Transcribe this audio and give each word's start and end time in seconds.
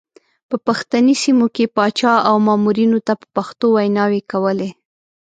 په 0.49 0.55
پښتني 0.67 1.15
سیمو 1.23 1.47
کې 1.55 1.65
پاچا 1.75 2.13
او 2.29 2.35
مامورینو 2.47 2.99
ته 3.07 3.13
په 3.21 3.25
پښتو 3.35 3.65
ویناوې 3.75 4.21
کولې. 4.31 4.69